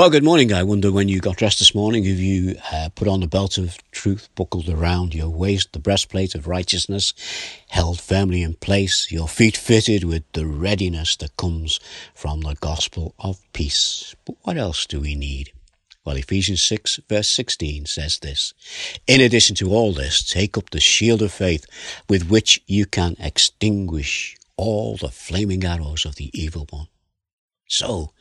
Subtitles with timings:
[0.00, 0.50] Well, good morning.
[0.50, 3.58] I wonder when you got dressed this morning, if you uh, put on the belt
[3.58, 7.12] of truth buckled around your waist, the breastplate of righteousness
[7.68, 11.80] held firmly in place, your feet fitted with the readiness that comes
[12.14, 14.14] from the gospel of peace.
[14.24, 15.52] But what else do we need?
[16.02, 18.54] Well, Ephesians 6 verse 16 says this.
[19.06, 21.66] In addition to all this, take up the shield of faith
[22.08, 26.86] with which you can extinguish all the flaming arrows of the evil one.
[27.68, 28.12] So,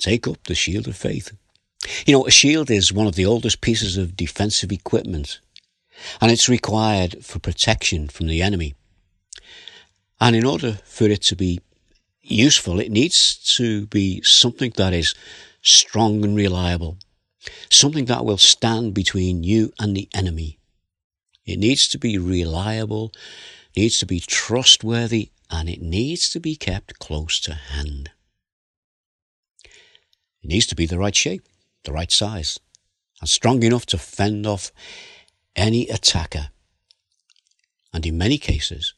[0.00, 1.36] take up the shield of faith.
[2.06, 5.40] You know, a shield is one of the oldest pieces of defensive equipment,
[6.20, 8.74] and it's required for protection from the enemy.
[10.20, 11.60] And in order for it to be
[12.22, 15.14] useful, it needs to be something that is
[15.62, 16.98] strong and reliable,
[17.70, 20.58] something that will stand between you and the enemy.
[21.46, 23.12] It needs to be reliable,
[23.76, 28.10] needs to be trustworthy, and it needs to be kept close to hand.
[30.50, 31.46] Needs to be the right shape,
[31.84, 32.58] the right size,
[33.20, 34.72] and strong enough to fend off
[35.54, 36.48] any attacker.
[37.92, 38.92] And in many cases,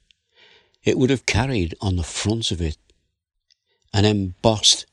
[0.82, 2.78] it would have carried on the front of it
[3.92, 4.86] an embossed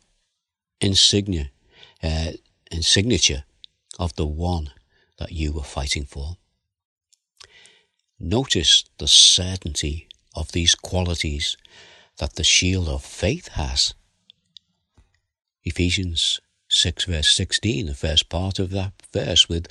[0.82, 1.50] insignia,
[2.04, 2.32] uh,
[2.70, 3.44] insignature
[3.98, 4.72] of the one
[5.18, 6.36] that you were fighting for.
[8.20, 11.56] Notice the certainty of these qualities
[12.18, 13.94] that the shield of faith has.
[15.64, 19.68] Ephesians 6 verse 16, the first part of that verse with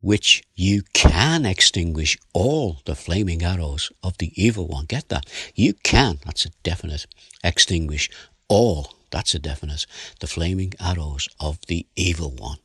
[0.00, 4.84] which you can extinguish all the flaming arrows of the evil one.
[4.84, 5.26] Get that?
[5.54, 7.06] You can, that's a definite,
[7.42, 8.10] extinguish
[8.48, 9.86] all, that's a definite,
[10.20, 12.58] the flaming arrows of the evil one.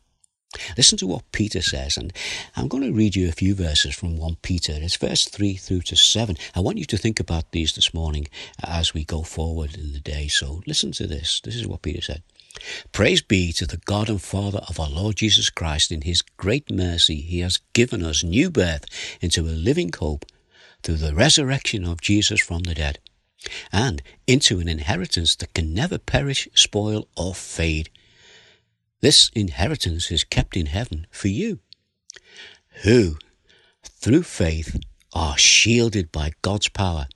[0.77, 2.11] Listen to what Peter says, and
[2.57, 4.73] I'm going to read you a few verses from 1 Peter.
[4.75, 6.35] It's verse 3 through to 7.
[6.53, 8.27] I want you to think about these this morning
[8.61, 10.27] as we go forward in the day.
[10.27, 11.39] So listen to this.
[11.39, 12.21] This is what Peter said.
[12.91, 15.91] Praise be to the God and Father of our Lord Jesus Christ.
[15.91, 18.85] In his great mercy, he has given us new birth
[19.21, 20.25] into a living hope
[20.83, 22.99] through the resurrection of Jesus from the dead,
[23.71, 27.89] and into an inheritance that can never perish, spoil, or fade
[29.01, 31.59] this inheritance is kept in heaven for you,
[32.83, 33.17] who,
[33.83, 34.79] through faith,
[35.11, 37.07] are shielded by God's power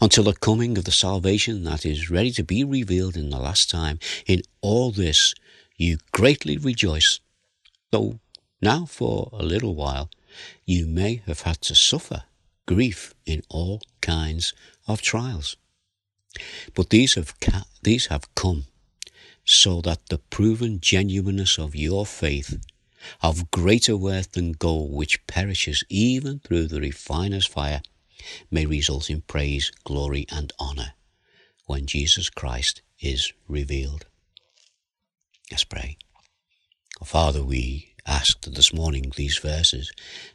[0.00, 3.70] until the coming of the salvation that is ready to be revealed in the last
[3.70, 3.98] time.
[4.26, 5.34] In all this
[5.76, 7.20] you greatly rejoice,
[7.90, 8.20] though
[8.60, 10.10] now for a little while
[10.64, 12.24] you may have had to suffer
[12.66, 14.54] grief in all kinds
[14.86, 15.56] of trials.
[16.74, 18.66] But these have, ca- these have come
[19.44, 22.58] so that the proven genuineness of your faith,
[23.20, 27.82] of greater worth than gold which perishes even through the refiner's fire,
[28.50, 30.94] may result in praise, glory, and honor
[31.66, 34.06] when Jesus Christ is revealed.
[35.50, 35.96] Let's pray.
[37.04, 39.92] Father, we ask that this morning these verses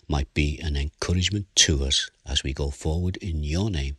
[0.07, 3.97] might be an encouragement to us as we go forward in your name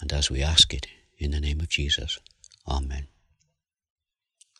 [0.00, 0.86] and as we ask it
[1.18, 2.18] in the name of Jesus.
[2.68, 3.08] Amen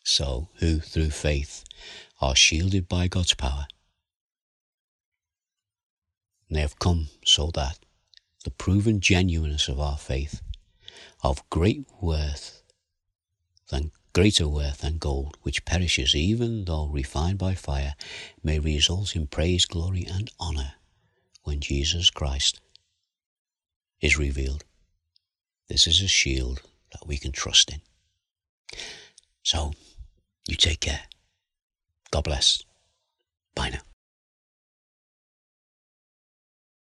[0.07, 1.65] so who through faith
[2.21, 3.67] are shielded by God's power.
[6.47, 7.79] And they have come so that
[8.43, 10.41] the proven genuineness of our faith,
[11.23, 12.63] of great worth
[13.69, 17.95] than greater worth than gold, which perishes even though refined by fire,
[18.43, 20.73] may result in praise, glory, and honor
[21.43, 22.61] when Jesus Christ
[24.01, 24.63] is revealed.
[25.67, 27.81] This is a shield that we can trust in.
[29.43, 29.73] So,
[30.47, 31.01] you take care.
[32.11, 32.63] God bless.
[33.55, 33.86] Bye now.